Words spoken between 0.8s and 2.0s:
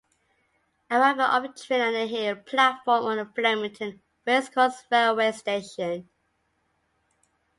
Arrival of Train at